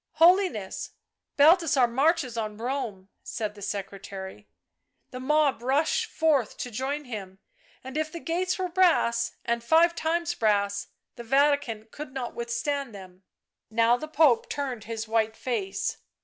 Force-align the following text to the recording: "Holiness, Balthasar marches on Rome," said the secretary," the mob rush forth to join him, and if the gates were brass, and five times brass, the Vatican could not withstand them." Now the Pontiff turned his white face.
"Holiness, 0.23 0.93
Balthasar 1.37 1.85
marches 1.85 2.35
on 2.35 2.57
Rome," 2.57 3.09
said 3.21 3.53
the 3.53 3.61
secretary," 3.61 4.47
the 5.11 5.19
mob 5.19 5.61
rush 5.61 6.07
forth 6.07 6.57
to 6.57 6.71
join 6.71 7.05
him, 7.05 7.37
and 7.83 7.95
if 7.95 8.11
the 8.11 8.19
gates 8.19 8.57
were 8.57 8.67
brass, 8.67 9.35
and 9.45 9.63
five 9.63 9.93
times 9.93 10.33
brass, 10.33 10.87
the 11.17 11.23
Vatican 11.23 11.87
could 11.91 12.13
not 12.13 12.33
withstand 12.33 12.95
them." 12.95 13.21
Now 13.69 13.95
the 13.95 14.07
Pontiff 14.07 14.49
turned 14.49 14.85
his 14.85 15.07
white 15.07 15.35
face. 15.35 15.97